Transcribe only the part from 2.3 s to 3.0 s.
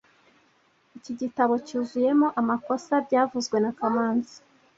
amakosa